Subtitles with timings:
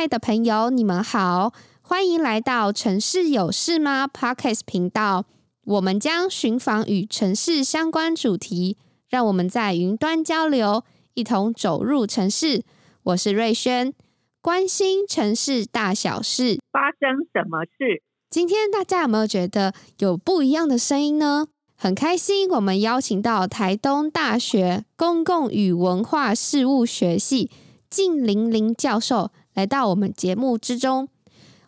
[0.00, 1.52] 爱的朋友，你们好，
[1.82, 5.26] 欢迎来到城市有事吗 Podcast 频道。
[5.66, 8.78] 我们将寻访与城市相关主题，
[9.10, 12.64] 让我们在云端交流，一同走入城市。
[13.02, 13.92] 我是瑞轩，
[14.40, 18.02] 关心城市大小事，发生什么事？
[18.30, 21.48] 今天大家有没有觉得有不一样的声音呢？
[21.76, 27.50] 很开心，我们邀请到台东大学公共与文化事务学系
[27.90, 31.08] 靳玲玲教授来到我们节目之中。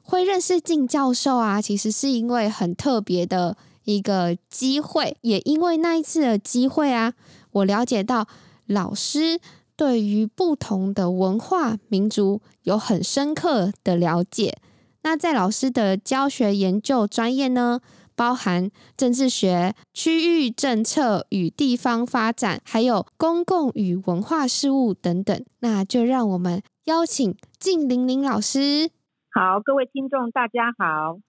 [0.02, 3.56] 会认识靳教授啊，其实是因为很特别的。
[3.84, 7.14] 一个机会，也因为那一次的机会啊，
[7.50, 8.28] 我了解到
[8.66, 9.40] 老师
[9.74, 14.56] 对于不同的文化民族有很深刻的了解。
[15.02, 17.80] 那在老师的教学研究专业呢，
[18.14, 25.44] 包含政治学、区域政策与地方发展，还有公共与文化事务等等。
[25.58, 28.90] 那就让我们邀请靳玲玲老师。
[29.30, 31.20] 好，各位听众，大家好。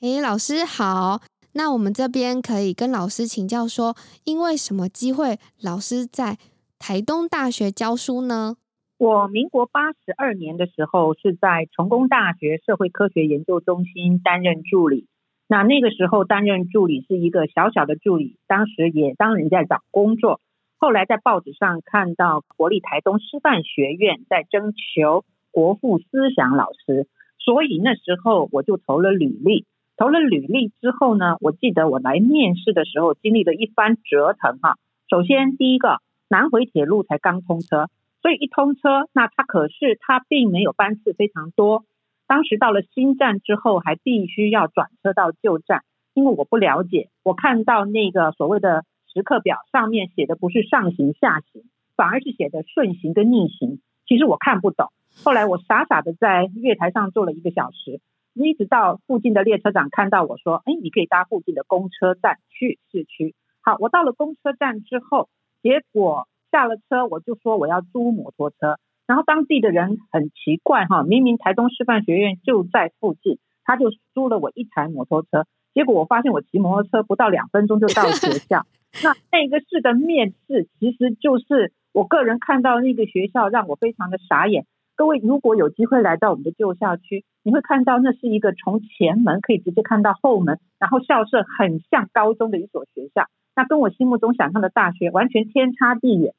[0.00, 1.20] 诶，老师好。
[1.52, 6.38] 那我们这边可以跟老师请教说，因为什么机会老师在
[6.80, 8.56] 台东大学教书呢？
[8.98, 15.06] 我民国八十二年的时候是在成功大学社会科学研究中心担任助理。
[15.46, 20.40] 那那个时候担任助理是一个小小的助理，当时也当人在找工作。
[20.78, 29.64] 后来在报纸上看到国立台东师范学院在征求国父思想老师，所以那时候我就投了履历。
[29.96, 34.76] 投了履历之后呢，我记得我来面试的时候经历了一番折腾哈。
[35.08, 37.88] 首先第一个，南回铁路才刚通车，
[38.20, 41.84] 所以一通车，那它可是它并没有班次非常多。
[42.26, 48.84] 当时到了新站之后，还必须要转车到旧站，因为我不了解，我看到那个所谓的
[49.16, 51.62] 时刻表上面写的不是上行下行，
[51.96, 54.92] 反而是写的顺行跟逆行，其实我看不懂。
[55.24, 58.02] 后来我傻傻的在月台上坐了一个小时。
[58.34, 63.34] 一直到附近的列车长看到我说：“哎，你可以搭附近的公车站去市区。”
[63.64, 65.30] 好，我到了公车站之后，
[65.62, 68.76] 结果下了车，我就说我要租摩托车。
[69.06, 75.46] 然后当地的人很奇怪哈，明明台东师范学院就在附近，他就租了我一台摩托车。
[75.72, 78.66] 结果我发现我骑摩托车不到两分钟就到学校。
[79.02, 84.66] 那那个市的面试，其实就是我个人看到那个学校，让我非常的傻眼。
[84.94, 96.32] 各位，如果有机会来到我们的旧校区，你会看到那是一个从前门可以直接看到后门，然后校舍很像高中的一所学校，那跟我心目中想象的大学完全天差地远。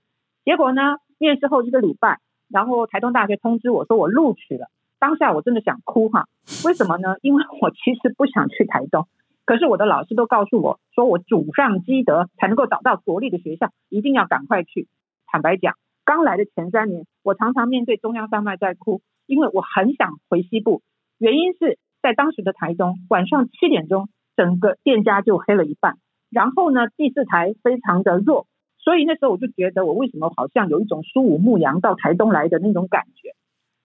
[0.44, 2.18] 结果呢，面试后一个礼拜，
[2.50, 6.26] 然后台东大学通知我说我录取了，当下我真的想哭哈。
[6.66, 7.18] 为什么呢？
[7.22, 9.08] 因为我其实不想去台东，
[9.48, 14.88] 可是我的老师都告诉我说我祖上积德才能够找到国立的学校，一定要赶快去。
[15.26, 15.74] 坦白讲。
[16.04, 20.82] 刚来的前三年，我常常面对中央山脉在哭，因为我很想回西部。
[21.18, 25.98] 原因是在当时的台中，晚上七点钟，整个店家就黑了一半。
[26.30, 28.48] 然后呢，第四台非常的弱，
[28.78, 33.34] 所以那时候我就觉得，我为什么好像有一种苏武牧羊到台东来的那种感觉。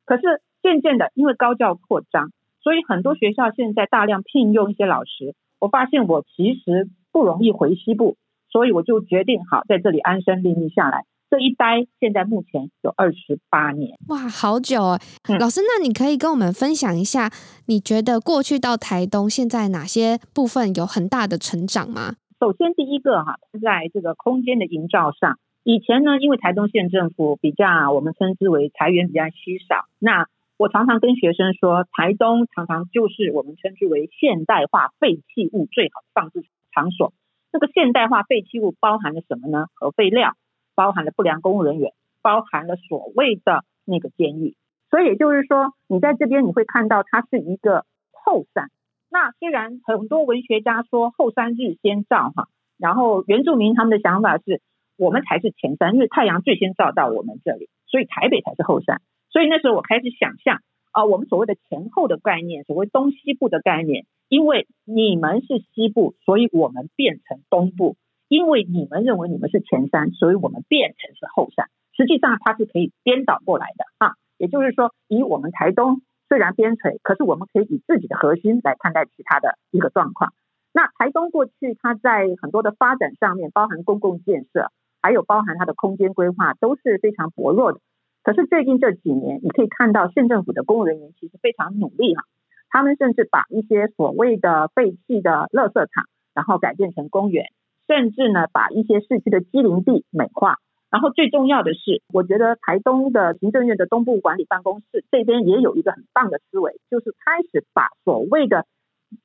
[0.05, 2.31] 可是渐渐的，因为高教扩张，
[2.63, 5.35] 所以很多学校现在大量聘用一些老师。
[5.63, 8.17] 我发现我其实不容易回西部，
[8.51, 11.05] 所以我就决定好在这里安身立命下来。
[11.31, 15.01] 这一待现在目前有二十八年，哇，好久哦！
[15.29, 17.31] 嗯、老师，那你可以跟我们分享一下，
[17.67, 22.17] 你觉得过去到台东，现在哪些部分有很大的成长吗？
[22.41, 30.27] 首先，第一个哈，在这个空间的营造上，以前呢，因为台东县政府比较，我们称之为财源比较稀少，那
[30.63, 37.13] 我常常跟学生说，台东常常就是我们称之为现代化废弃物最好的放置场所。
[37.51, 39.67] 这个现代化废弃物包含了什么呢？
[39.75, 40.35] 核废料。
[40.77, 41.93] 包含了不良公务人员，
[42.23, 44.55] 包含了所谓的那个监狱，
[44.89, 48.71] 所以也就是说，你在这边你会看到它是一个后山。
[49.11, 52.49] 那虽然很多文学家说后山日先照哈，
[52.79, 54.63] 然后原住民他们的想法是
[54.97, 59.03] 我们才是前山，因为太阳最先照到我们这里，所以台北才是后山。
[59.33, 60.61] 所以那时候我开始想象
[60.93, 67.97] 啊，我们所谓的前后的概念，所谓东西部的概念，因为你们是西部，所以我们变成东部。
[68.29, 71.67] 因为你们认为你们是前山，所以我们变成是后山。
[71.95, 80.33] 实际上它是可以颠倒过来的啊，也就是说，以我们台东虽然边陲，可是我们可以以自己的核心来看待其他的一个状况。
[80.73, 84.71] 那台东过去它在很多的发展上面，包含公共建设，
[85.03, 87.81] 还有包含它的空间规划，都是非常薄弱的。
[88.23, 92.23] 可是最近这几年，你可以看到县政府的公务人员其实非常努力哈，
[92.71, 96.05] 他们甚至把一些所谓的废弃的垃圾场，
[96.35, 97.47] 然后改建成公园。
[97.89, 100.59] 甚至呢，把一些市区的畸零地美化，
[100.89, 108.67] 然后最重要的是，我觉得台东的行政院的东部管理办公室这边也有一个很棒的思维，就是开始把所谓的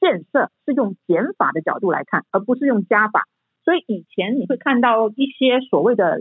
[0.01, 3.25] 建设是用减法的角度来看，而不是用加法。
[3.63, 6.19] 所以以前你会看到一些所谓的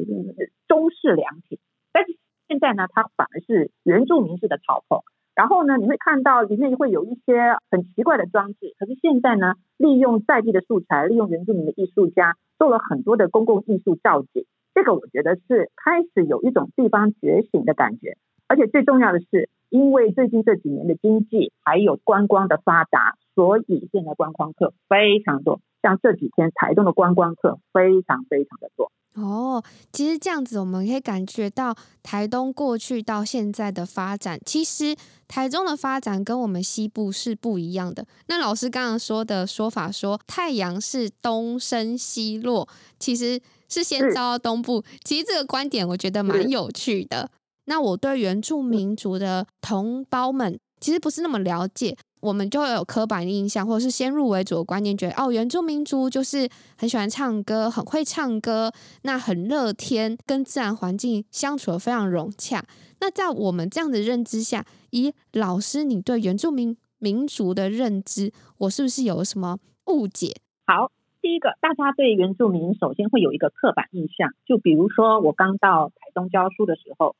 [0.69, 1.59] 中式凉亭，
[1.91, 2.17] 但是
[2.49, 5.01] 现在呢，它反而是原住民式的草棚。
[5.35, 8.75] 然后呢，你会看到里面会有一些很奇怪的装置。
[8.79, 14.47] 可是现在呢，利用在地的素材，利用原住民的艺术家做了很多的公共艺术造景。
[14.75, 18.17] 这个我觉得是开始有一种地方觉醒的感觉，
[18.47, 25.61] 而且最重要的是，因为最近这几年的经济还有观光的发达，所以现在观光客非常多。
[25.83, 28.91] 像这几天台东的观光客非常非常的多。
[29.17, 34.95] 哦，其实这样子我们可以感觉到台东过去到现在的发展，其实
[35.27, 38.07] 台中的发展跟我们西部是不一样的。
[38.29, 42.69] 那老师刚刚说的说法说太阳是东升西落，
[42.99, 43.41] 其实。
[43.69, 47.29] 是先照到东部，其实这个观点我觉得蛮有趣的。
[47.65, 62.65] 那我对原住民族的同胞们其实不是那么了解，我们就会有刻板印象，或者是先入为主的观念，觉得哦，原住民族就是很喜欢唱歌，很会唱歌，那很乐天，跟自然环境相处得非常融洽。
[63.01, 70.35] 那在我们这样的认知下，以老师你对原住民民族的认知，我是不是有什么误解？
[70.67, 70.91] 好。
[71.23, 77.17] 第一个，大家对原住民首先会有一个刻板印象，就比如说我刚到台东教书的时候，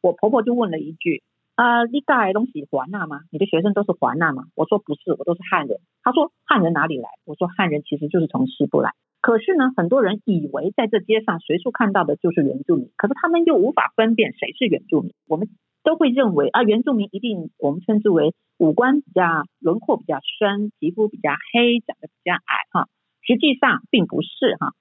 [0.00, 1.22] 我婆婆就问了一句
[1.54, 3.20] ：“啊，你带东西华纳吗？
[3.30, 15.14] 你的学生都是华纳吗？”我说：“不是，我都是汉人。”他说：“汉人哪里来？”我说：“汉人其实就是从西部来。”可是呢，很多人以为在这街上随处看到的就是原住民，可是他们又无法分辨谁是原住民。
[15.28, 15.48] 我们
[15.84, 22.88] 都会认为啊，原住民一定我们称之为五官比较轮廓比较深，皮肤比较黑，长得比较矮，哈。
[23.24, 24.72] 实际上并不是哈，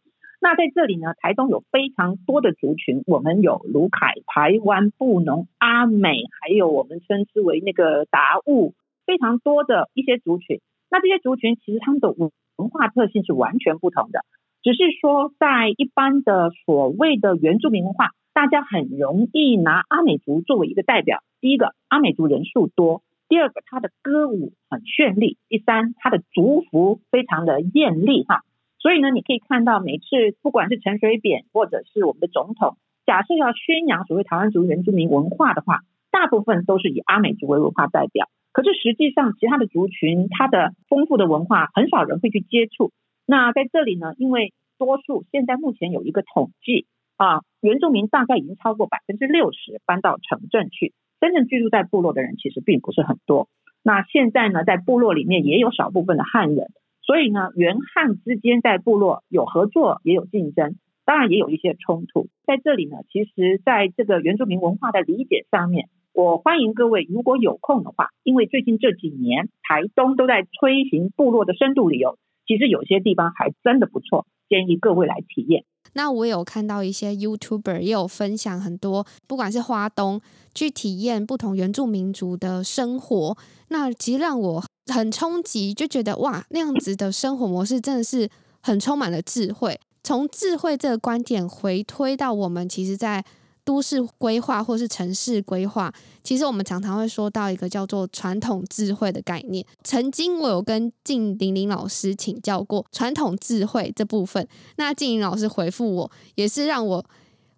[0.44, 8.74] 那在这里呢，台东有非常多的族群，我们有卢凯、台湾、布农、阿美，还有我们称之为那个达悟，
[9.06, 10.60] 非常多的一些族群。
[10.90, 14.22] 那这些族群其实他们的文化特性是完全不同的，
[14.64, 21.22] 只是说在一般的所谓的原住民文化，大家很容易拿阿美族作为一个代表。
[21.40, 23.04] 第一个，阿美族人数多。
[23.30, 28.42] 第二个，他的歌舞很绚丽；第三，他的族服非常的艳丽哈。
[28.82, 38.28] 所以呢，你可以看到每次不管是陈水扁或者是我们的总统，假设要宣扬所谓台湾族原住民文化的话，大部分都是以阿美族为文化代表。
[38.52, 42.92] 可是实际上，其他的族群它的丰富的文化很少人会去接触。
[43.28, 46.88] 那在这里呢，因为多数现在目前有一个统计
[47.18, 50.94] 啊，原住民大概已经超过百分之六十搬到城镇去。
[51.20, 53.48] 真正居住在部落的人其实并不是很多。
[53.84, 56.68] 那现在呢，在部落里面也有少部分的汉人，
[57.04, 60.76] 所以呢，原汉之间在部落有合作，也有竞争，
[61.06, 62.28] 当然也有一些冲突。
[62.46, 75.64] 在这里呢，其实在这个原住民文化的理解上面，我欢迎各位如果有空的话，因为最近这几年台东都在推行部落的深度旅游，其实有些地方还真的不错，建议各位来体验。
[75.94, 80.22] 那我有看到一些 YouTuber 也有分享很多，不管是花东
[80.54, 83.36] 去体验不同原住民族的生活，
[83.70, 88.30] 那其实让我很冲击，就觉得哇，那样子的生活模式真的是
[88.62, 89.80] 很充满了智慧。
[90.04, 93.24] 从智慧这个观点回推到我们，其实，在
[93.64, 95.94] 都市规划或是城市规划，
[96.24, 99.64] 其实我们常常会说到一个叫做传统智慧的概念。
[99.84, 107.06] 曾经我有跟静玲玲老师请教过传统智慧这部分，那静玲老师回复我也是让我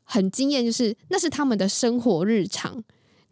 [0.03, 2.83] 很惊艳，就是那是他们的生活日常。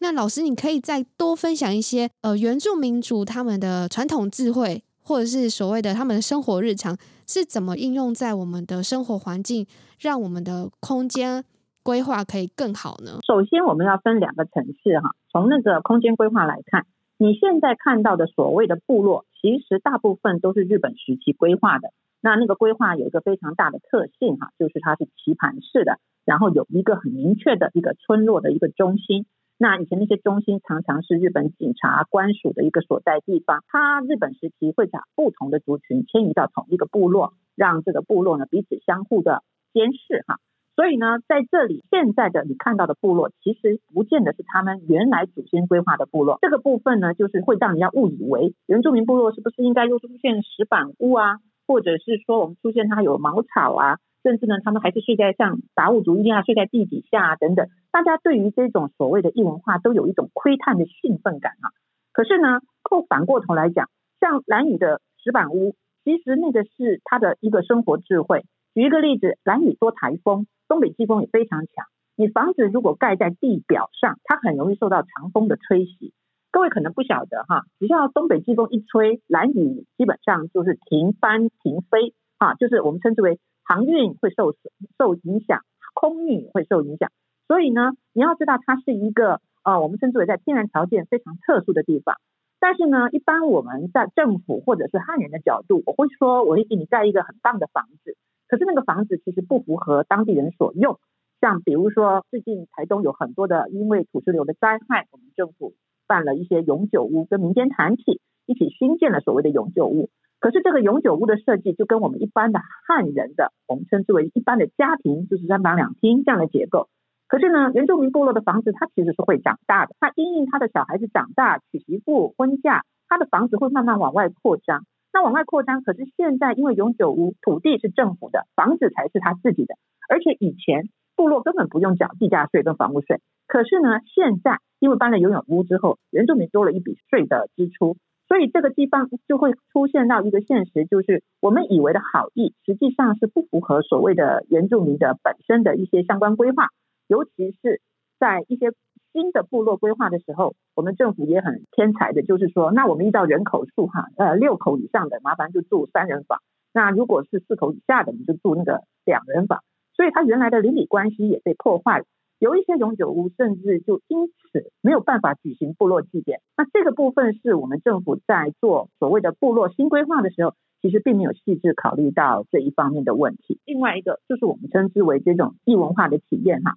[0.01, 9.67] 那老师，你可以再多分享一些呃原住民族他们的传统智慧，或者是所谓的他们的生活日常是怎么应用在我们的生活环境，
[9.99, 11.45] 让我们的空间。
[11.83, 13.17] 规划可以更好呢？
[13.25, 15.15] 首先，我们要分两个层次哈。
[15.31, 16.85] 从那个空间规划来看，
[17.17, 21.91] 你现在看到的所谓的部落，其实大部分都是日本时期规划的。
[22.21, 29.25] 那那个规划有一个非常大的特性哈，就是它是棋盘式的，然后有一个很明确的一个村落的一个中心。
[29.61, 33.63] 那以前那些中心常常是日本警察官署的一个所在地方。
[33.67, 40.39] 它日本时期会把不同的族群迁移到同一个部落，让这个部落呢彼此相互的监视哈。
[40.75, 46.39] 所以呢，在这里现在的你看到的部落，其实不见得是他们原来祖先规划的部落。
[46.41, 51.37] 这个部分呢，就是会让人家误以为原住民部落是不是应该又出现石板屋啊，
[51.67, 57.67] 或者是说我们出现它有茅草啊，甚至呢，他们还是睡在像达悟族一定要睡在地底下啊等等。
[57.91, 61.71] 大家对于这种所谓的异文化都有一种窥探的兴奋感啊。
[62.13, 68.45] 可是呢，后反过头来讲，像兰屿的石板屋，其实那个是他的一个生活智慧。
[68.73, 71.85] 举一个例子，兰屿多台风，东北季风也非常强。
[72.15, 76.13] 你房子如果盖在地表上，它很容易受到强风的吹袭。
[76.51, 83.39] 各位可能不晓得哈，只要东北季风一吹，兰屿基本上就是停班停飞啊，就是我们称之为
[83.71, 84.53] 航运会受
[84.97, 85.61] 受影响，
[85.93, 87.09] 空运会受影响。
[87.47, 92.17] 所以呢，你要知道它是一个呃，我们称之为在天然条件非常特殊的地方。
[92.59, 98.17] 但是呢，一般我们在政府或者是汉人的角度，我会说我会给你盖一个很棒的房子，
[98.49, 100.99] 可是那个房子其实不符合当地人所用。
[101.39, 105.73] 像比如说，最近台东有很多的因为土石流的灾害，我们政府。
[106.07, 110.09] 办了一些永久屋，跟民间团体一起新建了所谓的永久屋。
[110.41, 116.89] 可是这个永久屋的设计就跟我们一般的汉人的，我们称之为一般的家庭，就是三房两厅这样的结构。
[117.27, 124.83] 可是呢，原住民部落的房子它其实是会长大的，它因应他的小孩子长大、娶媳妇、婚嫁，他的房子会慢慢往外扩张。
[125.13, 129.75] 那往外扩张，可是现在因为永久屋土地是政府的，房子才是他自己的，
[130.09, 133.21] 而且以前部落根本不用缴地价税跟房屋税。
[133.45, 137.97] 可是呢，现在因为搬了永久屋之后，原住民多了一笔税的支出，
[138.31, 146.67] 所以这个地方就会出现到一个现实，就是我们以为的好意，实际上是不符合所谓的原住民的本身的一些相关规划，
[147.09, 147.81] 尤其是
[148.17, 148.71] 在一些
[149.11, 156.39] 新的部落规划的时候，我们政府也很天才的，就是说，那我们依照人口数哈，呃，六口以上的麻烦就住三人房，
[156.73, 159.59] 那如果是四口以下的，你就住那个两人房，
[159.93, 162.05] 所以它原来的邻里关系也被破坏了。
[162.41, 166.41] 有一些永久屋，甚至就因此没有办法举行部落祭典。
[166.57, 173.59] 那这个部分是我们政府在做所谓的部落新规划的时候，其实并没有细致考虑到这一方面的问题。
[173.63, 176.73] 另外一个就是我们称之为这种异文化的体验哈。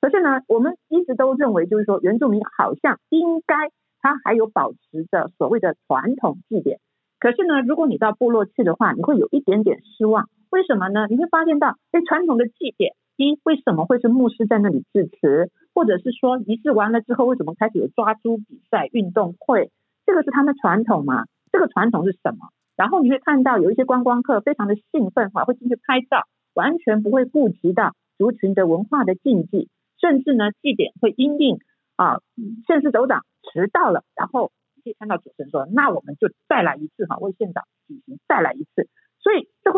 [0.00, 3.56] 可是呢，我们一直都认为，就是说原住民好像应该
[4.00, 6.78] 他还有保持着所谓的传统祭典。
[7.18, 10.28] 可是呢，如果你到部落去的话，你会有一点点失望。
[10.50, 11.08] 为什么呢？
[11.10, 12.94] 你会发现到，哎，传统的祭典。
[13.18, 19.72] 一为什么会是牧师在那里致辞，或者是说仪式完了之后，为什么开始有抓猪比赛、运动会？
[20.06, 21.24] 这个是他们传统吗？
[21.50, 22.50] 这个传统是什么？
[22.76, 29.68] 然后你会看到有一些观光客非常的兴奋，哈，会进去拍照，完全不会顾及到族群的文化的禁忌，
[30.00, 31.58] 甚至呢，祭典会因应
[31.96, 32.20] 啊，
[32.68, 34.52] 县市首长迟到了，然后
[34.84, 38.88] 可以看到主持人说，那我们就再来一次哈，为县长举行再来一次。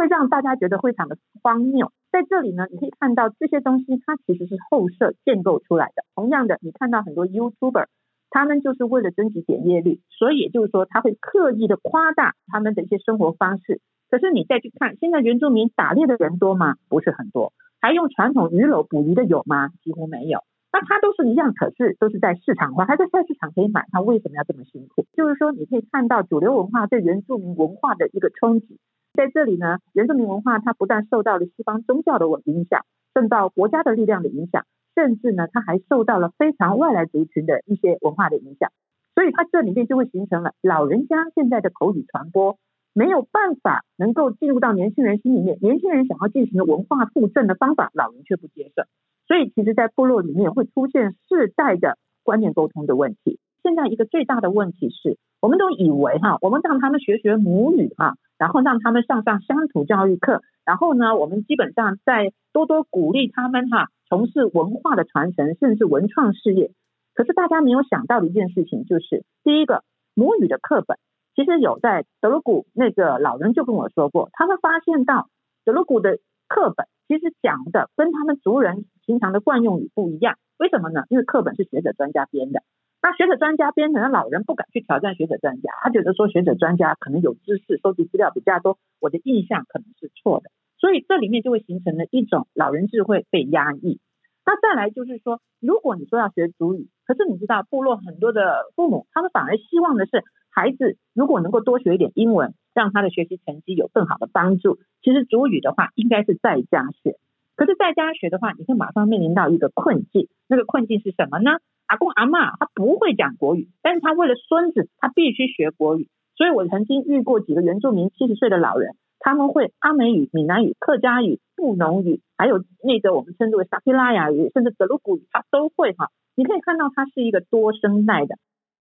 [0.01, 1.93] 会让大家觉得非常的荒谬。
[2.11, 6.03] 在这里呢，你可以看到这些东西，它其实是后设建构出来的。
[6.15, 7.85] 同样的，你看到很多 YouTuber，
[8.31, 13.83] 他们就是为了增值点阅率，所以就是说，他会刻意的夸大他们的一些生活方式。
[14.09, 16.77] 可是你再去看，现在原住民打猎的人多吗？
[16.89, 17.53] 不是很多。
[17.79, 19.69] 还用传统鱼篓捕鱼的有吗？
[19.85, 20.41] 几乎没有。
[20.73, 25.05] 那它都是一样，可是都是在市场化，还在菜市场可以买，他为什么要这么辛苦？
[25.13, 28.79] 就是说，你可以看到主流文化对原住民文化的一个冲击。
[29.15, 34.65] 在这里呢，原住民文化它不但受到了西方宗教的影响，受到国家的力量的影响，
[34.95, 38.71] 甚至呢，它还受到了非常外来族群的一些文化的影响。
[39.15, 42.57] 所以它这里面就会形成了老人家现在的口语传播
[42.95, 48.85] 没有办法能够进入到年轻人心里面，年轻人想要进行的文化复振的方法，老人却不接受。
[49.27, 53.39] 所以其实，在部落里面会出现世代的观念沟通的问题。
[53.63, 58.15] 现在一个最大的问题是，我们都以为哈，我们让他们学学母语哈。
[58.41, 66.73] 然后让他们上上乡土教育课，然后呢，我们基本上再多多鼓励他们哈，从事文化的传承，甚至文创事业。
[67.13, 70.97] 可是大家没有想到的一件事情就是，第一个母语的课本，
[71.37, 75.29] 其实有在德鲁古那个老人就跟我说过，他们发现到
[75.67, 76.17] 德鲁古的
[76.49, 81.03] 课本其实讲的跟他们族人平常的惯用语不一样，为什么呢？
[81.11, 82.63] 因为课本是学者专家编的。
[83.03, 94.01] 那学者专家编成的老人不敢去挑战学者专家，他觉得说学者专家可能有知识，收集资料比较多，我的印象可能是错的，所以这里面就会形成了一种老人智慧被压抑。
[94.45, 104.79] 那再来就是说，如果你说要学主语，可是你知道部落很多的父母，他们反而希望的是孩子如果能够多学一点英文，让他的学习成绩有更好的帮助。
[105.03, 107.17] 其实主语的话，应该是在家学，
[107.55, 111.59] 可是在家学的话，你会马上面临到一个困境，那个困境是什么呢？
[111.91, 116.07] 阿公阿嬷他不会讲国语，但是他为了孙子，他必须学国语。
[116.37, 126.11] 所以我曾经遇过几个原住民七十岁的老人，他们会阿美语、闽南语、客家语、布农语，还有那个我们称之为撒皮拉雅语，甚至德鲁古语，他都会哈。
[126.37, 128.37] 你可以看到他是一个多声带的。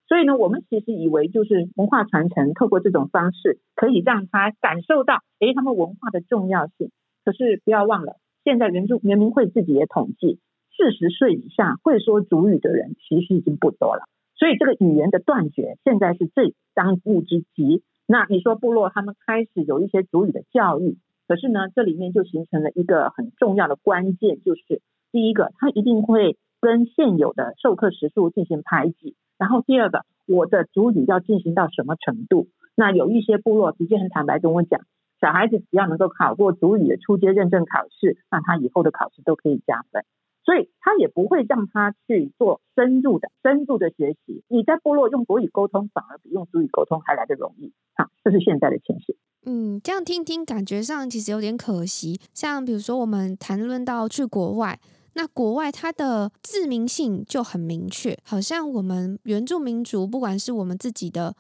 [0.08, 6.92] 所以呢，我们其实以为就是文化传承，透过这种方式可以让他感受到，诶，他们文化的重要性。
[7.26, 10.40] 可是不要忘了，现在原住原民会自己也统计。
[10.80, 14.04] 四十岁以下会说主语的人其实已经不多了，
[14.38, 17.84] 所以这个语言的断绝现在是最当务之急。
[18.08, 24.82] 那你说部落他们开始有一些主语的教育，可是呢，这里面就形成了一个很重要的关键，就是
[25.12, 32.48] 第一个，他一定会跟现有的授课时数进行排挤，然后第二个，我的主语要进行到什么程度？
[32.74, 34.80] 那有一些部落直接很坦白跟我讲，
[35.20, 40.06] 小孩子只要能够考过主语的初阶认证考试，那他以后的考试都可以加分。
[40.50, 44.44] 所以他也不会让他去做深入的、深度的学习。
[44.48, 47.72] 你在部落用国语沟通，反而比用族语沟通还来得容易。
[47.94, 49.16] 好，这是现在的情形。
[49.46, 52.20] 嗯，这样听听，感觉上其实有点可惜。
[52.34, 54.80] 像比如说，我们谈论到去国外，
[55.14, 61.36] 那国外它的自明性就很明确，好像我们原住民族，不管是我们自己的。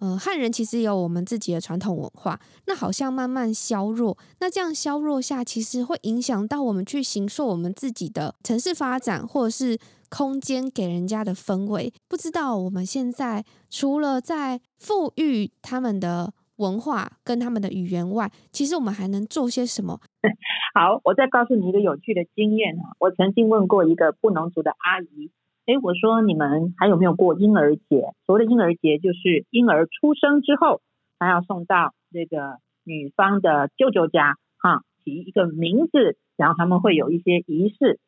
[0.00, 4.16] 呃，汉人其实有我们自己的传统文化，那好像慢慢削弱。
[4.38, 9.76] 那这样削弱下，其实会影响到我们去形塑我们自己的城市发展，或者是
[10.08, 11.92] 空间给人家的氛围。
[12.06, 20.00] 不知道我们现在除了在富裕他们的文化跟他们的语言外，其实我们还能做些什么？
[20.74, 25.32] 好，我再告诉你一个有趣的经验哈，我曾经问过一个布农族的阿姨。
[25.68, 28.14] 哎，我说你们还有没有过婴儿节？
[28.24, 30.80] 所谓的婴儿节，就是婴儿出生之后，
[31.18, 38.00] 他要送到这个女方的舅舅家，哈，起一个名字，然后他们会有一些仪式。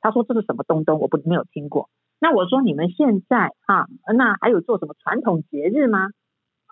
[0.00, 0.98] 他说这是什么东东？
[0.98, 1.88] 我不没有听过。
[2.18, 6.08] 那我说你们现在哈，那还有做什么传统节日吗？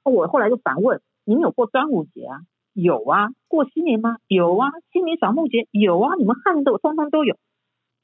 [0.05, 2.41] 我后来就反问，你们有过端午节啊？
[2.73, 3.29] 有啊。
[3.47, 4.17] 过新年吗？
[4.27, 4.73] 有啊。
[4.91, 6.17] 清明扫墓节有啊。
[6.17, 7.37] 你们汉都通通都有。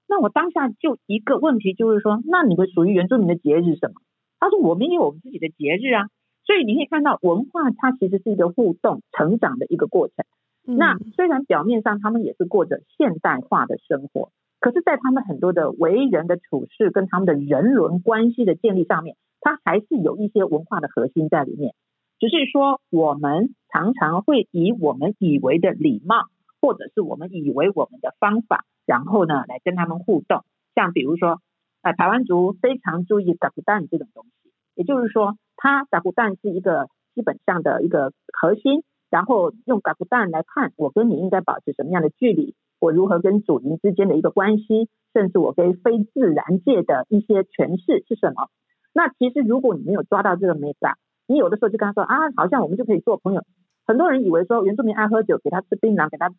[0.09, 4.01] 那我当下就一个问题，就是说，那你们属于原住民的节日是什么？
[4.41, 6.07] 他说我们也有我们自己的节日啊。
[6.47, 10.25] 所以你可以看到，文化它其实是一个互动成长的一个过程。
[10.65, 21.75] 那虽然表面上他们也是过着现代化的生活，可是，在他们很多的为人的处事跟他们的人伦关系的建立上面，它还是有一些文化的核心在里面。
[22.19, 26.25] 只是说，我们常常会以我们以为的礼貌，
[26.63, 28.65] 或者是我们以为我们的方法。
[28.89, 31.43] 然后呢，来跟他们互动，像比如说，
[31.83, 48.49] 呃，台湾族非常注意嘎古蛋这种东西，也就是说，它嘎古蛋是一个基本上的一个核心，然后用嘎古蛋来看我跟你应该保持什么样的距离，我如何跟祖灵之间的一个关系，甚至我跟非自然界的一些诠释是什么。
[48.95, 50.95] 那其实如果你没有抓到这个眉角，
[51.27, 53.45] 你有的时候就跟他说啊，好像我们就可以做朋友。
[53.87, 56.31] 很多人以为说原住民爱喝酒，给他吃槟榔，给他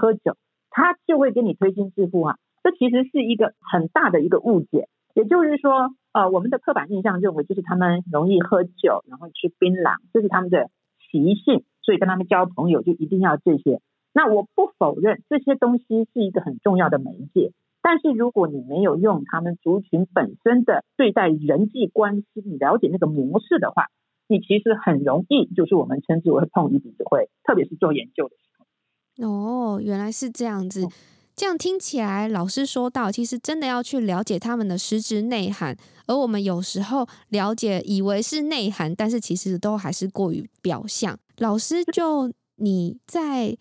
[0.00, 0.36] 喝酒。
[0.72, 4.88] 他就会给你推心置腹啊，这其实是一个很大的一个误解。
[5.14, 10.70] 也就是说，呃，我们的刻板印象认为就是他们容易喝酒，然后吃槟榔，这是他们的
[11.10, 13.82] 习性，所以跟他们交朋友就一定要这些。
[14.14, 23.88] 那我不否认这些东西是一个很重要的媒介，但是如果你没有用他们族群本身的对待人际关系，你了解那个模式的话，
[24.28, 28.34] 你其实很容易就是我们称之为碰一鼻子灰，特别是做研究的。
[29.18, 30.88] 哦，原来是这样子。
[31.34, 35.76] 这样听起来，老师说到，其实真的要去了解他们的实质内涵。
[36.06, 41.18] 而我们有时候了解，以为是内涵，但是其实都还是过于表象。
[41.38, 43.56] 老师，就你在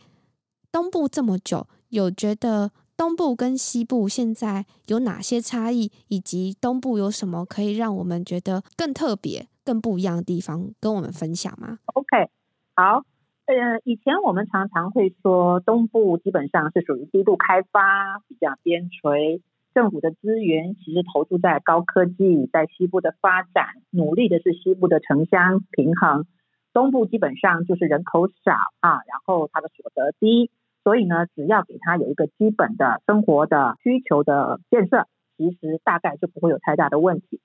[0.71, 12.29] 东部这么久，有觉得东部跟西部现在有哪些差异，以及东部有什么可以让我们觉得更特别、更不一样的地方，跟我们分享吗？OK，
[12.75, 13.03] 好。
[13.45, 19.41] 呃，以前我们常常会说，东部基本上是属于低度开发，比较边陲，
[19.73, 26.25] 政府的资源其实投注在高科技，在西部的发展，努力的是西部的城乡平衡。
[26.71, 30.49] 东部基本上就是人口少啊，然后它的所得低，
[30.85, 37.41] 所以呢，只要给它有一个基本的生活的需求的建设，其实大概就不会有太大的问题。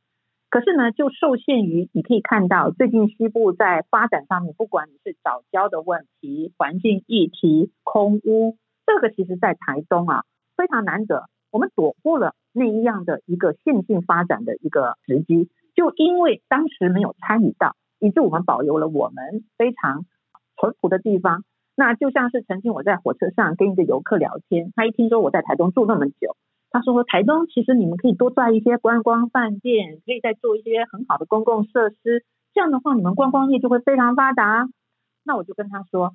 [0.57, 10.25] 可是呢，就受限于你可以看到，最近西部在发展上面，不管你是藻礁的问题、环境议题、空污，这个其实在台东啊
[10.57, 20.07] 非常难得，我们躲过了那一样的一个线性发展的一个时机，就因为当时没有参与到，以致我们保留了我们非常
[20.59, 21.45] 淳朴的地方。
[21.77, 26.35] 那就像是曾经我在火车上跟一个游客聊天，他一听说我在台东住那么久。
[26.77, 34.69] 他说：“台东其实你们可以多盖一些观光饭店，可以再做一些很好的公共设施，这样的话你们观光业就会非常发达。”
[35.25, 36.13] 那我就跟他说：“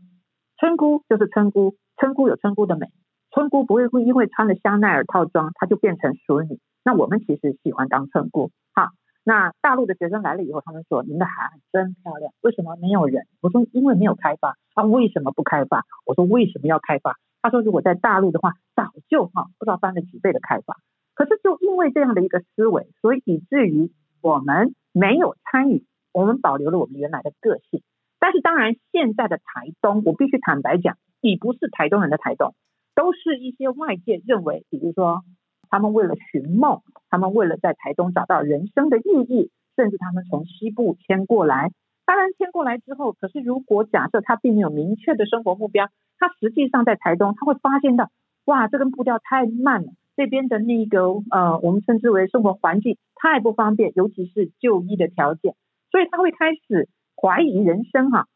[0.62, 2.91] 村姑就是村姑，村姑有村姑的美，
[3.32, 6.60] 村姑不会会因为穿了香奈儿套装，她就变成淑女。
[6.86, 8.52] 那我们其实喜欢当村姑。
[8.76, 8.89] 好，
[9.24, 15.86] 那大陆的学生来了以后，他们说：‘您的海岸真漂亮，为什么没有人？’我说：‘因为没有开发。’他为什么不开发？
[16.06, 20.77] 我说：‘为什么要开发？’他说：“如果在大陆的话，早就哈不知道翻了几倍的开发。
[21.13, 27.82] 可是就因为这样的一个思维，所以以至于我们没有参与，我们保留了我们原来的个性。
[28.19, 32.54] 但是当然，现在的台东，我必须坦白讲，已不是台东人的台东，
[32.95, 35.23] 都是一些外界认为，比如说
[35.69, 41.71] 他们为了寻梦，他们为了在台东找到人生的意义，甚至他们从西部迁过来。
[42.06, 45.89] 当然迁过来之后，可是如果假设他并没有明确的生活目标，
[46.21, 48.12] 他实际上在台东他会发现到，
[48.45, 55.55] 哇，这根步调太慢了，这边的那个呃，我们称之为生活环境太不方便，尤其是就医的条件，
[55.89, 56.88] 所以他会开始
[57.19, 58.27] 怀疑人生哈。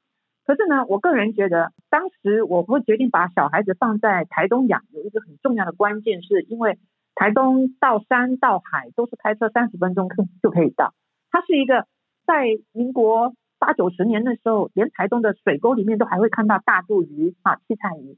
[0.46, 6.80] 可是呢，我个人觉得，当时我会决定把小孩子放在台东养，有一个很重要的关键，是因为
[7.14, 10.94] 台东到山到海都是开车三十分钟可就可以到。
[11.32, 11.86] 它是一个
[12.26, 18.18] 在民国八九十年的时候，连台东的水沟里面都还会看到大肚鱼啊、七彩鱼，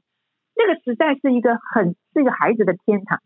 [0.56, 3.20] 那个实在是一个很是一个孩子的天堂。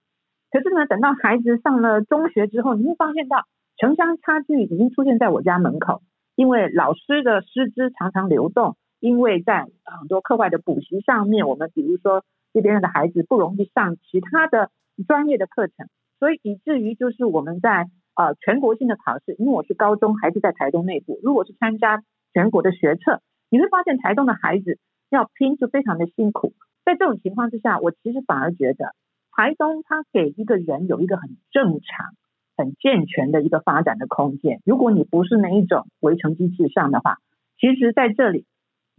[0.50, 3.46] 可是呢，等到孩子上了中学之后，你会发现到
[3.78, 6.02] 城乡差距已经出现在我家门口，
[6.36, 8.76] 因为老师的师资常常流动。
[9.00, 12.22] 因为在很多课外的补习上面，我们比如说
[12.52, 14.70] 这边的孩子不容易上其他的
[15.08, 15.88] 专业的课程，
[16.20, 23.20] 所以以至于就是我们在呃全国性的考试，因为我是高中还是在台东内部，如果是参加全国的学测，
[23.50, 24.78] 你会发现台东的孩子
[25.10, 26.52] 要拼就非常的辛苦。
[26.84, 28.94] 在这种情况之下，我其实反而觉得
[29.30, 32.14] 台东它给一个人有一个很正常、
[32.56, 34.60] 很健全的一个发展的空间。
[34.64, 37.18] 如果你不是那一种围城机制上的话，
[37.58, 38.46] 其实在这里。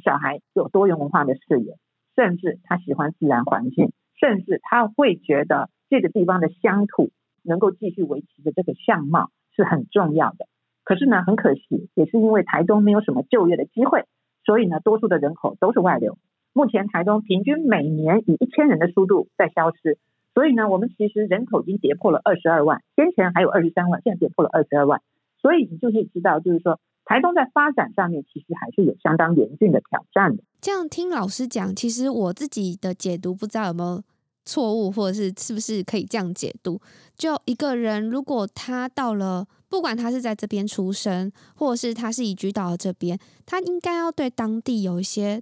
[0.03, 1.77] 小孩有多元文化的视野，
[2.15, 7.11] 甚至他喜欢自然环境，甚至他会觉得这个地方的乡土
[7.43, 10.47] 能够继续维持的这个相貌是很重要的。
[10.83, 14.05] 可是呢，很可惜，也是因为台东没有什么就业的机会，
[14.45, 16.17] 所以呢，多数的人口都是外流。
[16.53, 19.97] 目前台东平均每年以一千人的速度在消失，
[20.33, 25.01] 所以呢，我们其实人口已经跌破了二十二万，先前还有二十三万，现在跌破了二十二万。
[25.41, 26.79] 所以你就可以知道，就是说。
[27.05, 30.43] 台东在发展上面其实还是有相当严峻的挑战的。
[30.61, 34.01] 这样听老师讲，其实我自己的解读不知道有没有
[34.45, 36.79] 错误，或者是是不是可以这样解读？
[37.17, 45.41] 就一个人，如果他到了，不管他是在这边出生，或者是他是移居到了这边，他应该要对当地有一些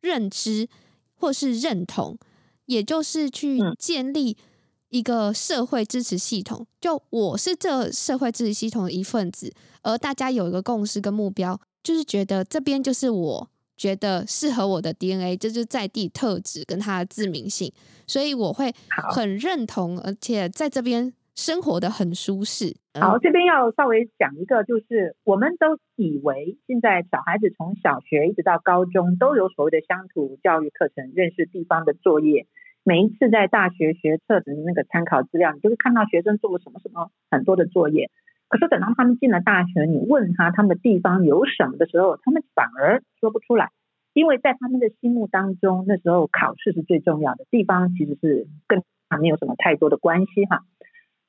[0.00, 0.68] 认知
[1.14, 2.16] 或是认同，
[2.66, 4.36] 也就是去建立。
[4.90, 17.72] 一个社会支持系统，就我是这社会支持系统的一份子，而大家有一个共识跟目标，就是觉得这边就是我觉得适合我的 DNA，这就是在地特质跟它的自明性，
[18.06, 18.74] 所以我会
[19.14, 22.74] 很认同，而且在这边生活得很舒适。
[23.00, 32.46] 好，这边要稍微讲一个，就是我们都以为现在小孩子从小学一直到高中都有所谓的乡土教育课程，认识地方的作业。
[32.82, 38.10] 每一次在大学学测的那个参考资料，你就会看到学生做了什么什么很多的作业。
[38.48, 43.70] 可是等到他们进了大学，你问他他们的地方有什么的时候，他们反而说不出来，
[44.14, 50.62] 因为在他们的心目当中，那时候考试是最重要的，地方其实是跟他没有什么太多的关系哈。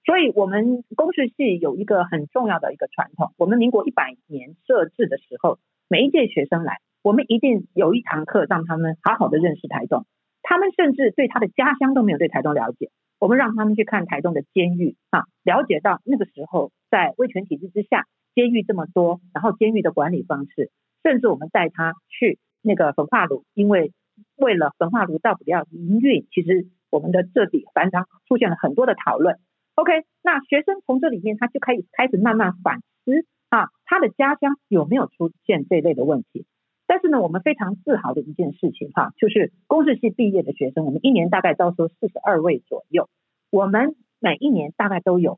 [0.05, 10.05] 所以，我们公视系有一个很重要的一个传统，我们民国一百年设置的时候，每一届学生来，我们一定有一堂课让他们好好的认识台东。
[10.41, 20.71] 他们甚至对他的家乡都没有对台东了解，我们让他们去看台东的监狱啊，了解到那个时候在威权体制之下，监狱这么多，然后监狱的管理方式，
[21.03, 23.91] 甚至我们带他去那个焚化炉，因为
[24.37, 29.37] 为了焚化炉到底要营运，其实我们的这里反常出现了很多的讨论。
[29.75, 36.45] OK，那学生从这里面他就可以开始慢慢反思啊，他的家乡有没有出现这类的问题。
[36.91, 43.07] 但是呢，我们非常自豪的一件事情哈，就是公视系毕业的学生，我们一年大概招收四十二位左右。
[43.51, 45.37] 我们每一年大概都有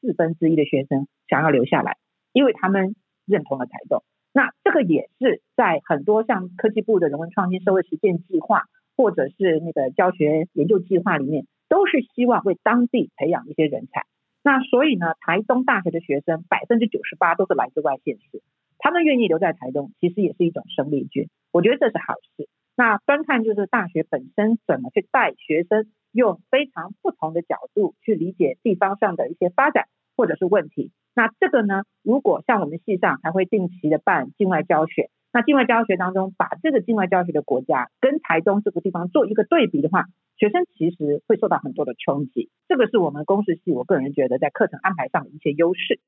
[0.00, 1.98] 四分之一的学生想要留下来，
[2.32, 4.02] 因为他们认同了台东。
[4.32, 8.64] 那这个也是在很多像科技部的人文创新社会实践计划，
[8.96, 14.06] 或者是那个教学研究计划里面，都是希望为当地培养一些人才。
[14.42, 18.42] 那所以呢，台东大学的学生百分之九十八都是来自外县市。
[18.80, 22.48] 他们愿意留在台东，其实也是一种生力军，我觉得这是好事。
[22.76, 30.90] 那端看就是大学本身怎么去带学生，用非常不同的角度去理解地方上的一些发展或者是问题。
[31.14, 40.06] 那这个呢，如果像我们系上还会定期的办境外教学，那境外教学当中把这个境外教学的国家跟台东这个地方做一个对比的话，
[40.38, 42.48] 学生其实会受到很多的冲击。
[42.66, 46.00] 这个是我们公视系，我个人觉得在课程安排上的一些优势。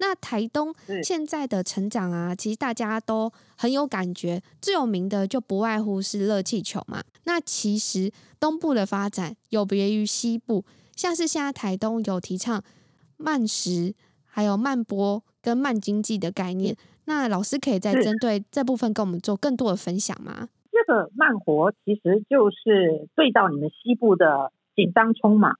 [0.00, 4.40] 那台东现在的成长啊，其实大家都很有感觉。
[4.60, 7.02] 最有名的就不外乎是热气球嘛。
[7.24, 12.62] 那其实东部的发展有别于西部，像是现在台东有提倡
[13.16, 16.76] 慢食，还有慢播跟慢经济的概念。
[17.06, 20.48] 那老师可以再针对这部分跟我们做更多的分享吗？
[20.70, 25.54] 这个慢活其实就是对到你们西部的紧张冲嘛。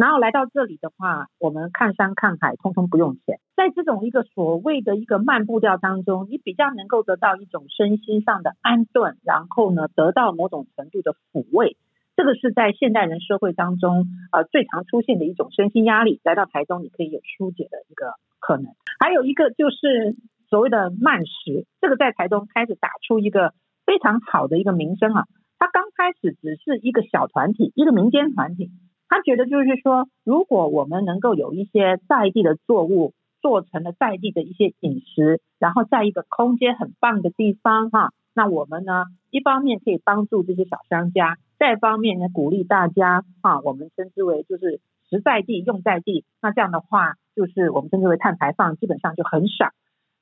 [0.00, 3.38] 然后来到这里的话，我们看山看海，通通不用钱。
[3.54, 11.76] 在这种一个所谓的一个慢步调当中，你比较能够得到一种身心上的安顿，然后呢，得到某种程度的抚慰。
[12.16, 16.18] 这个是在现代人社会当中，呃，最常出现的一种身心压力。
[16.24, 18.72] 来到台东，你可以有疏解的一个可能。
[18.98, 20.16] 还有一个就是
[20.48, 23.52] 所谓的慢食，这个在台东开始打出一个
[23.84, 25.26] 非常好的一个名声啊。
[25.58, 28.70] 它刚开始只是一个小团体，一个民间团体。
[29.10, 49.70] 他觉得就是说，如果我们能够有一些在地的作物做成了在地的一些饮食，然后在一个空间很棒的地方哈，那我们呢，一方面可以帮助这些小商家，再一方面呢，鼓励大家哈，我们称之为就是食在地用在地，那这样的话就是我们称之为碳排放基本上就很少。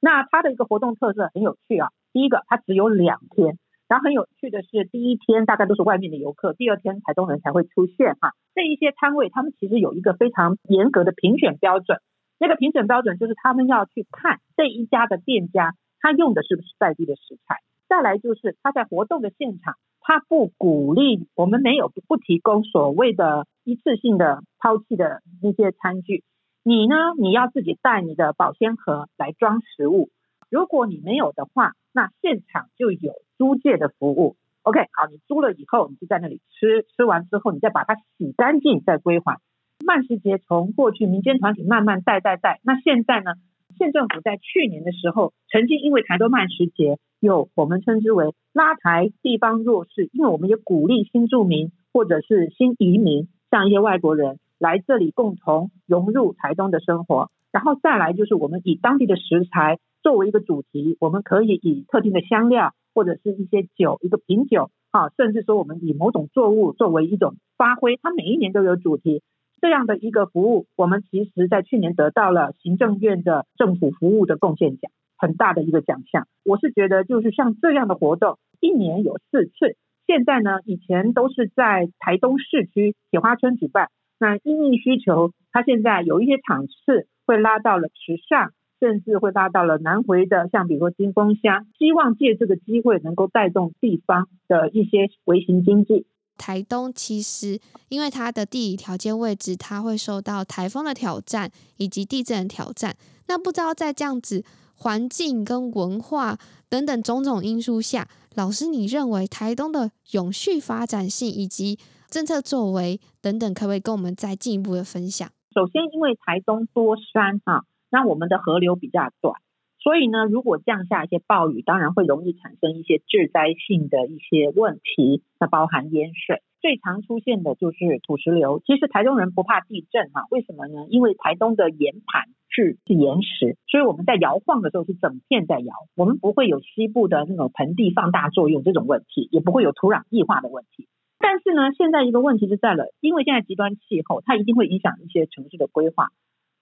[0.00, 3.58] 那它的一个活动特色很有趣啊，第一个它只有两天。
[3.88, 8.32] 然后很有趣的是，第一天大概都是外面的游客，第二天台东人才会出现哈。
[8.54, 11.98] 这一些摊位他们其实有一个非常严格的评选标准，
[12.38, 17.56] 那个评选标准就是他们要去看这一家的店家他用的是不是在地的食材。
[17.88, 26.22] 再来就是他在活动的现场，他不鼓励我们没有不提供所谓的一次性的抛弃的那些餐具，
[26.62, 30.10] 你呢，你要自己带你的保鲜盒来装食物。
[30.50, 34.36] 如果你没有的话，那现场就有租借的服务。
[34.62, 39.38] OK，好，你租了以后，你就在那里吃，吃完之后，你再把它洗干净，再归还。
[39.84, 43.32] 慢食节从过去民间团体慢慢带带带，那现在呢？
[43.78, 57.30] 县政府在去年的时候，曾经因为台东慢食节有我们称之为拉台地方弱势，因为我们也鼓励新住民或者是新移民，像一些外国人来这里共同融入台东的生活。
[57.52, 59.78] 然后再来就是我们以当地的食材。
[60.02, 69.22] 作为一个主题，我们可以以特定的香料或者是一些酒，一个品酒，啊，甚至说我们以某种作物作为一种发挥，它每一年都有主题，
[69.60, 76.26] 这样的一个服务，我们其实在去年得到了行政院的政府服务的贡献奖，很大的一个奖项。
[76.44, 88.52] 我是觉得就是像这样的活动，一年有四次，现在呢，以前都是在台东市区铁花村举办，那因应需求，它现在有一些场次会拉到了池上。
[88.80, 96.06] 甚至会拉到了南回的，像比如说金峰乡，希望借这个机会能够带动地方的一些微型经济。
[96.36, 102.94] 台东其实因为它的地理条件位置，它会受到台风的挑战以及地震的挑战。
[103.26, 104.44] 那不知道在这样子
[104.76, 106.38] 环境跟文化
[106.68, 111.76] 等等种种因素下，老师你认为台东的永续发展性以及
[112.08, 115.28] 政策作为等等，可不可以跟我们再进一步的分享？
[115.52, 117.64] 首先，因为台东多山哈。
[117.90, 119.40] 那我们的河流比较短，
[119.78, 125.22] 所以呢，如果降下一些暴雨，当然会容易产生一些致灾性的一些问题。
[125.40, 128.60] 那包含淹水，最常出现的就是土石流。
[128.66, 130.86] 其实台东人不怕地震哈，为什么呢？
[130.90, 140.88] 因为台东的岩盘是是岩石，所以我们在摇晃的时候是整片在摇，我们不会有西部的那种盆地放大作用这种问题，也不会有土壤异化的问题。
[141.20, 146.08] 但是呢，现在一个问题就在了，因为现在极端气候，它一定会影响一些城市的规划。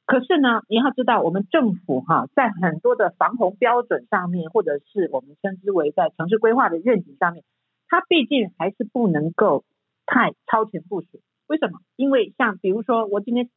[0.07, 7.42] 可是呢，你要知道，我们政府哈，在很多的防洪标准上面，或者是我们称之为在城市规划的愿景上面，
[7.88, 9.64] 它毕竟还是不能够
[10.07, 11.21] 太超前部署。
[11.49, 11.81] 为什么？
[11.97, 13.51] 因为像比如说，我今天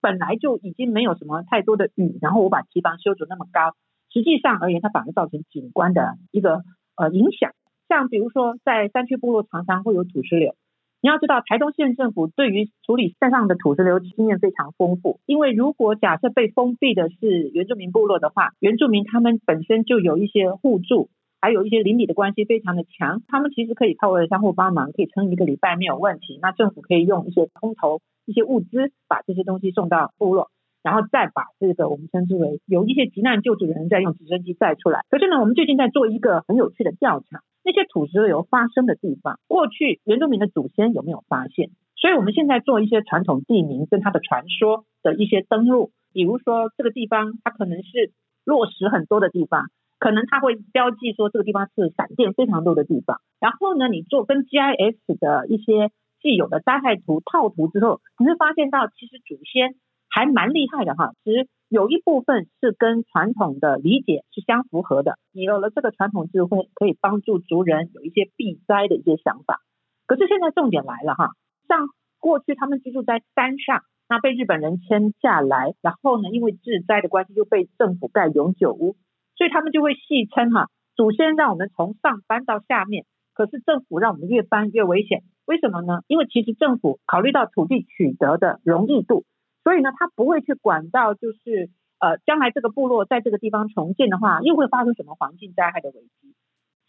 [0.00, 3.74] 本来就已经没有什么太多的雨，然后我把堤防修筑那么高，
[4.12, 6.62] 实际上而言，它反而造成景观的一个
[6.96, 7.50] 呃影响。
[7.88, 10.54] 像比如说，在山区部落常常会有土石流。
[11.00, 15.20] 你要知道，台东县政府对于处理山上的土石流经验非常丰富。
[15.26, 21.08] 因为如果假设被封闭的是原住民部落的话，原住民他们本身就有一些互助，
[21.40, 26.40] 还有一些邻里的关系非常的强，他们其实可以透过相互帮忙，可以撑一个礼拜没有问题。
[26.42, 30.50] 那政府可以用一些空投、一些物资，把这些东西送到部落，
[30.88, 35.04] 然后再把这个我们称之为有一些急难救助的人再用直升机载出来。
[35.10, 37.42] 可是呢，我们最近在做一个很有趣的调查。
[37.62, 41.68] 那些土石流发生的地方，过去原住民的祖先有没有发现？
[41.96, 48.12] 所以我们现在做一些传统地名跟它的传说的一些登录，比如说这个地方它可能是
[48.46, 49.66] 落石很多的地方，
[49.98, 53.20] 可能它会标记说这个地方是闪电非常多的地方。
[53.38, 55.90] 然后呢，你做跟 GIS 的一些
[56.22, 59.74] 既有的灾害图套图之后，你会发现到其实祖先
[60.08, 61.48] 还蛮厉害的哈，其实。
[61.70, 69.60] 有一部分是跟传统的理解是相符合的，你有了这个传统智慧，可以帮助族人有一些避灾的一些想法。
[70.06, 71.32] 可是现在重点来了哈，
[71.68, 71.88] 像
[72.20, 78.96] 过去他们居住在山上，那被日本人迁下来，然后呢，因为治灾的关系，就被政府盖永久屋，
[79.36, 86.00] 所以他们就会戏称哈，祖先让我们从上搬到下面，可是政府让我们越搬越危险，为什么呢？
[86.06, 89.24] 因为其实政府考虑到土地取得的容易度，
[89.68, 96.34] 所以呢，他不会去管到就是呃，将来这个部落在这个地方重建的话，又会发生什么环境灾害的危机。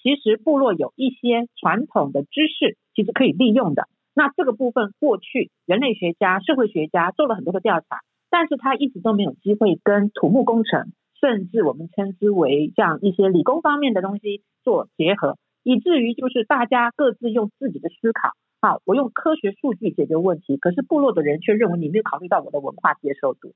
[0.01, 3.89] 其实部落有一些传统的知识，其实可以利用的。
[4.13, 18.29] 那这个部分，过去人类学家、社会学家做了很多的调查，但是他一直都没有机会跟土木工程，甚至我们称之为像一些理工方面的东西做结合，以至于就是大家各自用自己的思考，
[18.62, 23.54] 好，我用科学数据解决问题，可是部落的人却认为你没有考虑到我的文化接受度。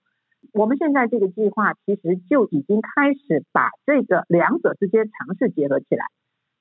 [0.53, 6.05] 我们现在这个计划其实就已经开始把这个两者之间尝试结合起来，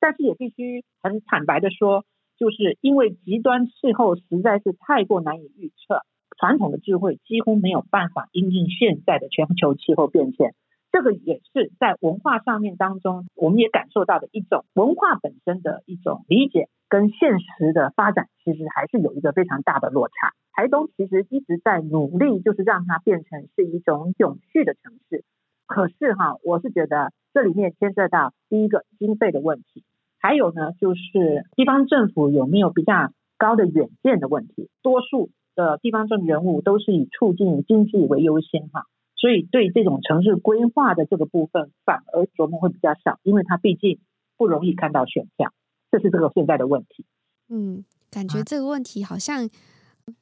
[0.00, 2.04] 但是也必须很坦白的说。
[2.38, 6.00] 就是因为极端气候实在是太过难以预测，
[6.38, 10.52] 传统的智慧几乎没有办法因应现在的全球气候变迁。
[10.90, 20.34] 这个也是在文化上面当中，我们也感受到的一种文化本身的一种理解跟现实的发展，其实还是有一个非常大的落差。
[20.52, 25.24] 台东其实一直在努力，就是让它变成是一种永续的城市。
[25.64, 29.84] 可是哈，我是觉得这里面牵涉到第一个经费的问题。
[30.18, 34.68] 还有呢，就是地方政府有没有比较高的远见的问题？
[34.82, 38.84] 多数的地方政治人物都是以促进经济为优先哈，
[39.16, 43.98] 所以对这种城市规划的这个部分反而琢磨会比较少，因为它毕竟
[44.36, 45.52] 不容易看到选票，
[45.92, 47.04] 这是这个现在的问题。
[47.50, 49.48] 嗯，感觉这个问题好像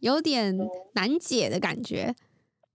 [0.01, 0.59] 有点
[0.95, 2.15] 难解的感觉。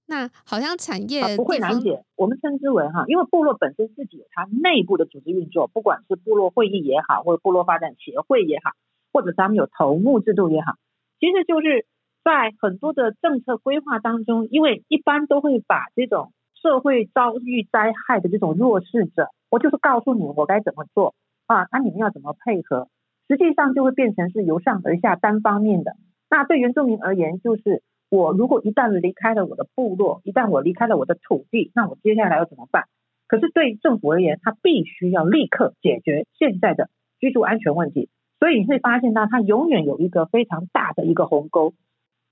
[0.08, 8.72] 那好像产业、啊、不会难解，我们称之为哈，因为部落本身自己有它内部的组织运作，不管是部落会议也好，或者部落发展协会也好，
[9.12, 10.74] 或者咱们有头目制度也好，
[11.20, 11.88] 其实就是
[12.24, 22.90] 在很多的政策规划当中，因为一般都会把这种社会遭遇灾害的这种弱势者，我就是告诉你我该怎么做啊，那你们要怎么配合，
[23.28, 25.96] 实际上就会变成是由上而下单方面的。
[26.30, 27.84] 那对原住民而言，就是。
[28.08, 32.86] 我如果一旦离开了我的部落，一旦我离开了我的土地，那我接下来要怎么办？
[33.28, 38.08] 可是对政府而言，他必须要立刻解决现在的居住安全问题。
[38.40, 41.74] 所以你会发现到，他永远有一个非常大的一个鸿沟。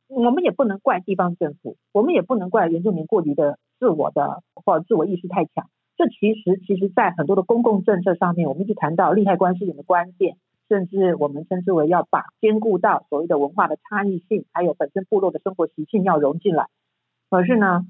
[0.07, 5.67] 我们也不能怪地方政府，我们也不能怪原住民过于的自我的或者自我意识太强。
[6.03, 10.35] 这其实，其实在很多的公共政策上面，我们一直谈到利害关系人的关键。
[10.69, 16.67] 甚至我们称之为要把兼顾到所谓的文化的差异性，还有本身部落的生活习性要融进来。
[17.29, 17.85] 可是呢，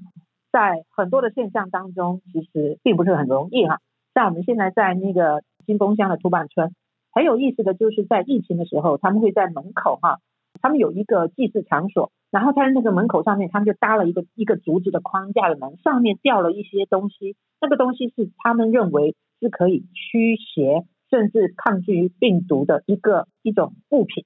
[0.52, 3.80] 在很多的现象当中，其实并不是很容易哈。
[4.12, 6.74] 像我们现在在那个金峰乡的土坂村，
[7.10, 10.18] 很有意思的就是在疫情的时候，他们会在门口哈，
[10.60, 20.84] 他们有一个祭祀场所，然后他在那个门口上面，他们就搭了一个一个竹子的框架的门，上面吊了一些东西，那个东西是他们认为是可以驱邪。
[21.10, 24.24] 甚至抗拒于病毒的一个一种物品，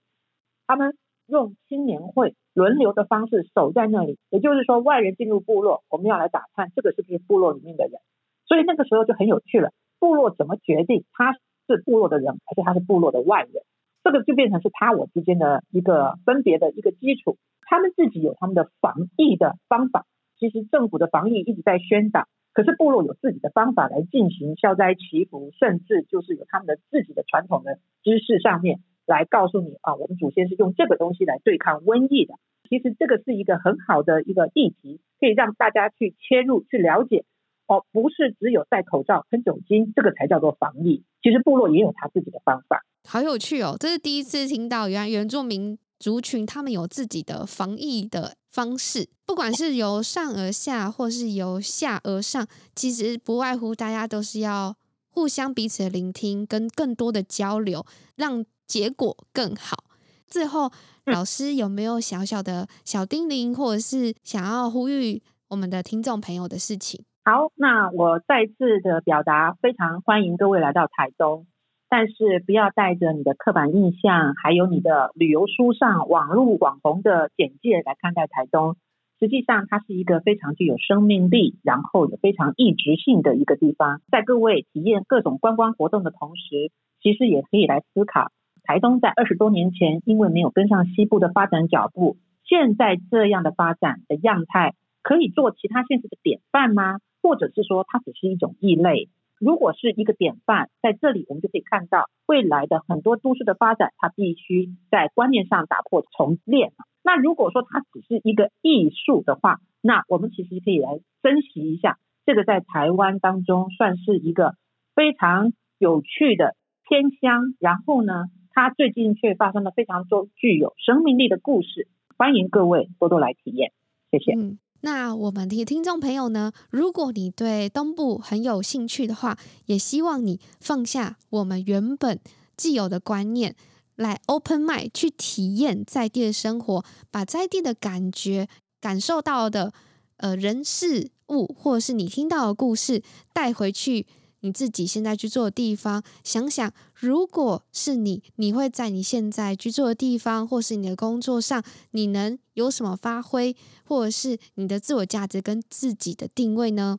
[0.66, 8.00] 他们用青年会轮流的方式守在那里，也就是说，外人进入部落，我们要来打探这个是不是部落里面的人，
[8.46, 9.72] 所以那个时候就很有趣了。
[9.98, 11.34] 部落怎么决定他
[11.66, 13.62] 是部落的人，还是他是部落的外人？
[14.08, 17.36] 这个就变成是他我之间的一个分别的一个基础。
[17.60, 20.06] 他们自己有他们的防疫的方法，
[20.38, 22.26] 其实政府的防疫一直在宣导。
[22.54, 32.32] 可是部落有自己的方法来进行消灾祈福，甚至就是有他们的自己的传统的知识上面来告诉你啊，我们祖先是用这个东西来对抗瘟疫的。
[32.66, 37.26] 其实这个是一个很好的一个议题，可以让大家去切入去了解
[37.66, 42.82] 哦，不是只有戴口罩喷酒精这个才叫做防疫，其实部落也有他自己的方法。
[43.10, 54.76] 好有趣哦，这是第一次听到，原来原住民族群他们有自己的防疫的方式，不管是由上而下，或是由下而上，其实不外乎大家都是要
[55.08, 59.84] 互相彼此的聆听，跟更多的交流，让结果更好。
[60.26, 60.70] 最后，
[61.06, 67.02] 老师有没有小小的小叮咛，或者是想要呼吁我们的听众朋友的事情？
[67.24, 71.46] 好，那我再次的表达，非常欢迎各位来到台东。
[71.90, 78.76] 但是不要带着你的刻板印象，还有你的旅游书上网络网红的简介来看待台东。
[79.18, 84.00] 实际上，它是一个非常具有生命力，然后也非常异质性的一个地方。
[84.12, 86.70] 在各位体验各种观光活动的同时，
[87.02, 88.30] 其实也可以来思考，
[88.62, 96.98] 台东在二十多年前因为没有跟上西部的发展脚步，现在这样的发展的样态，可以做其他县市的典范吗？
[97.20, 99.08] 或者是说，它只是一种异类？
[99.40, 106.72] 如果是一个典范，在这里我们就可以看到未来的很多都市的发展，它必须在观念上打破重练。
[107.02, 114.54] 那如果说它只是一个艺术的话，那我们其实可以来珍惜一下这个在台湾当中算是一个
[114.94, 116.54] 非常有趣的
[116.88, 121.86] 偏乡，然后呢，它最近却发生了非常多具有生命力的故事。
[122.16, 123.70] 欢迎各位多多来体验，
[124.10, 124.32] 谢谢。
[124.32, 132.20] 嗯，那我们的听众朋友呢，如果你对东部很有兴趣的话，也希望你放下我们原本
[132.56, 133.56] 既有的观念，
[133.96, 138.48] 来 open mind 去体验在地的生活，把在地的感觉、
[138.80, 139.72] 感受到的
[140.18, 143.02] 呃人事物，或者是你听到的故事
[143.32, 144.06] 带回去。
[144.40, 156.98] 你自己现在居住的地方，想想，如果是你，你会在你现在居住的地方，或是你的工作上，你能有什么发挥，或者是你的自我价值跟自己的定位呢？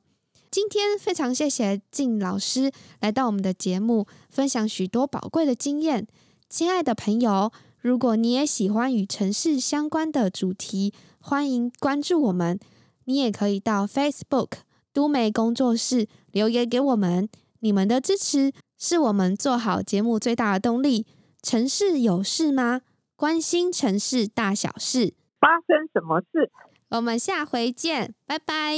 [0.52, 2.72] 今天非常谢谢静老师
[3.02, 6.08] 来到我们的节目，分享许多宝贵的经验。
[6.50, 12.60] 亲爱的朋友，如果你也喜欢与城市相关的主题，欢迎关注我们。
[13.06, 14.69] 你也可以到 Facebook。
[15.00, 17.30] 都媒工作室留言给我们，
[17.62, 21.08] 你们的支持是我们做好节目最大的动力。
[21.42, 22.82] 城市有事吗？
[23.16, 26.52] 关心城市大小事，发生什么事？
[26.90, 28.76] 我们下回见，拜拜，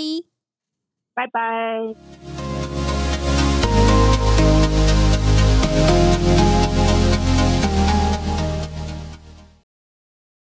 [1.16, 2.51] 拜拜。